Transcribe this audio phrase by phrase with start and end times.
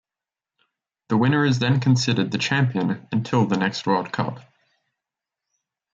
[1.09, 4.39] The winner is then considered the champion until the next World Cup.